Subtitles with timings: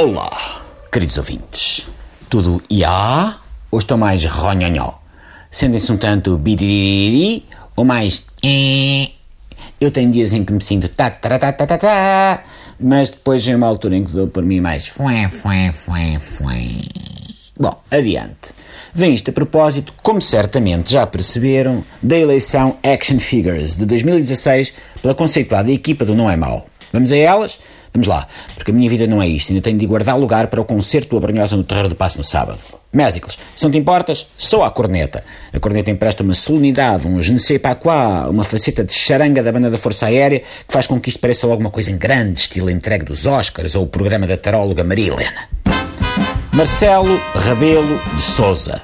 [0.00, 1.84] Olá, queridos ouvintes.
[2.30, 3.34] Tudo ia?
[3.68, 4.92] Ou estão mais ronhonhó?
[5.50, 7.44] Sentem-se um tanto biririri
[7.74, 9.08] ou mais eh?
[9.80, 12.44] Eu tenho dias em que me sinto tá, tá, tá, tá, tá, tá,
[12.78, 16.68] mas depois vem uma altura em que dou por mim mais fué, fué, fué, fué.
[17.58, 18.54] Bom, adiante.
[18.94, 24.72] Vem isto a propósito, como certamente já perceberam, da eleição Action Figures de 2016
[25.02, 26.68] pela conceituada equipa do Não é Mau.
[26.92, 27.58] Vamos a elas?
[27.92, 30.60] Vamos lá, porque a minha vida não é isto, ainda tenho de guardar lugar para
[30.60, 32.58] o concerto do Abranhosa no Terreiro do Passo no sábado.
[32.92, 35.22] Mésicles, se não te importas, sou a corneta.
[35.52, 39.42] A corneta empresta uma solenidade, um je ne sais pas quoi, uma faceta de charanga
[39.42, 41.98] da banda da Força Aérea que faz com que isto pareça logo uma coisa em
[41.98, 45.48] grande, estilo entregue dos Oscars ou o programa da taróloga Maria Helena.
[46.52, 48.82] Marcelo Rabelo de Souza.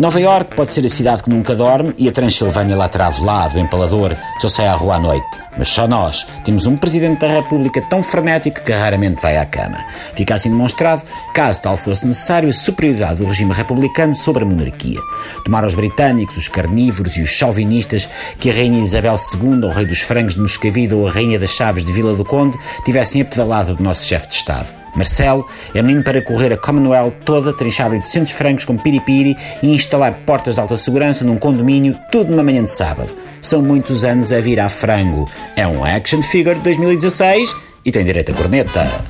[0.00, 3.58] Nova York pode ser a cidade que nunca dorme e a Transilvânia lá terá velado,
[3.58, 5.26] empalador, só sai à rua à noite.
[5.56, 9.84] Mas só nós temos um Presidente da República tão frenético que raramente vai à cama.
[10.14, 11.02] Fica assim demonstrado,
[11.34, 15.00] caso tal fosse necessário, a superioridade do regime republicano sobre a monarquia.
[15.44, 18.08] Tomaram os britânicos, os carnívoros e os chauvinistas
[18.38, 21.50] que a Rainha Isabel II, o rei dos frangos de Moscavide ou a Rainha das
[21.50, 24.77] Chaves de Vila do Conde tivessem apedalado do nosso chefe de Estado.
[24.94, 30.14] Marcelo é menino para correr a Commonwealth toda, trinchar 800 francos com piripiri e instalar
[30.26, 33.10] portas de alta segurança num condomínio, tudo numa manhã de sábado.
[33.40, 35.28] São muitos anos a virar frango.
[35.56, 39.04] É um action figure de 2016 e tem direito a corneta.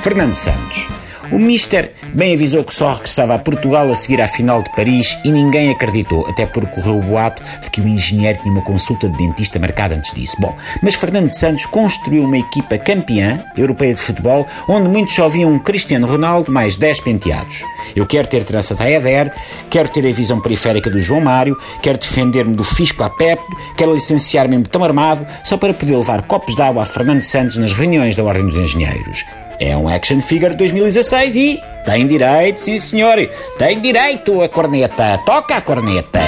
[0.00, 0.91] Fernando Santos.
[1.32, 5.16] O Mister bem avisou que só regressava a Portugal a seguir à final de Paris
[5.24, 9.08] e ninguém acreditou, até porque correu o boato de que o engenheiro tinha uma consulta
[9.08, 10.36] de dentista marcada antes disso.
[10.38, 15.50] Bom, mas Fernando Santos construiu uma equipa campeã europeia de futebol, onde muitos só viam
[15.50, 17.64] um Cristiano Ronaldo mais 10 penteados.
[17.96, 19.32] Eu quero ter tranças à Eder,
[19.70, 23.42] quero ter a visão periférica do João Mário, quero defender-me do fisco à Pep,
[23.74, 27.72] quero licenciar-me botão armado, só para poder levar copos de água a Fernando Santos nas
[27.72, 29.24] reuniões da Ordem dos Engenheiros.
[29.60, 33.16] É um action figure de 2016 e tem direito, sim senhor,
[33.58, 36.20] tem direito a corneta, toca a corneta.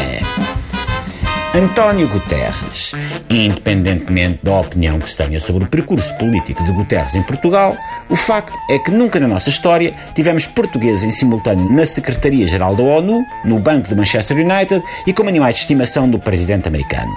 [1.54, 2.92] António Guterres.
[3.30, 7.76] Independentemente da opinião que se tenha sobre o percurso político de Guterres em Portugal,
[8.10, 12.82] o facto é que nunca na nossa história tivemos portugueses em simultâneo na Secretaria-Geral da
[12.82, 17.12] ONU, no Banco de Manchester United e como animais de estimação do presidente americano.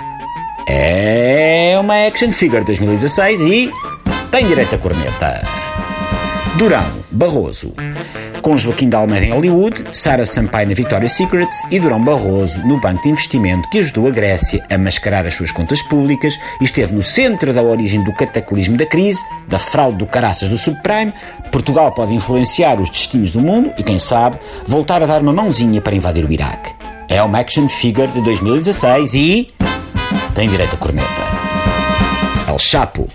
[0.70, 3.72] É uma action figure 2016 e
[4.30, 5.67] tem direito a corneta.
[6.56, 7.74] Durão Barroso.
[8.42, 12.80] Com Joaquim de Almeida em Hollywood, Sara Sampaio na Victoria's Secrets e Durão Barroso no
[12.80, 16.96] banco de investimento que ajudou a Grécia a mascarar as suas contas públicas e esteve
[16.96, 21.14] no centro da origem do cataclismo da crise, da fraude do caraças do subprime.
[21.52, 25.82] Portugal pode influenciar os destinos do mundo e, quem sabe, voltar a dar uma mãozinha
[25.82, 26.74] para invadir o Iraque.
[27.10, 29.54] É uma action figure de 2016 e.
[30.34, 31.47] tem direito a corneta.
[32.48, 33.10] El Chapo.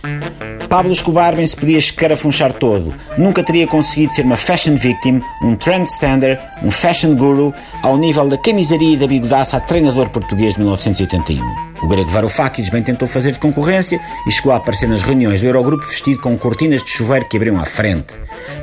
[0.69, 2.95] Pablo Escobar bem se podia escarafunchar todo.
[3.17, 8.37] Nunca teria conseguido ser uma fashion victim, um trendstander, um fashion guru, ao nível da
[8.37, 11.43] camisaria e da bigodaça a treinador português de 1981.
[11.83, 15.47] O grego Varoufakis bem tentou fazer de concorrência e chegou a aparecer nas reuniões do
[15.47, 18.15] Eurogrupo vestido com cortinas de chuveiro que abriam à frente.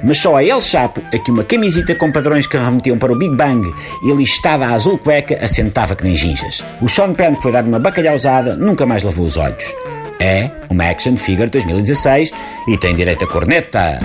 [0.03, 3.17] Mas só a El Chapo, a que uma camisita com padrões que remetiam para o
[3.17, 3.67] Big Bang
[4.03, 6.63] e listada a azul cueca assentava que nem ginjas.
[6.81, 9.75] O Sean Penn, que foi dar uma bacalhauzada, nunca mais lavou os olhos.
[10.19, 12.31] É uma action figure 2016
[12.67, 13.99] e tem direito a corneta.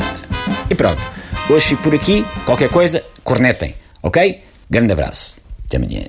[0.70, 1.02] E pronto,
[1.50, 2.24] hoje fico por aqui.
[2.46, 4.42] Qualquer coisa, cornetem, ok?
[4.70, 5.36] Grande abraço.
[5.66, 6.04] Até amanhã.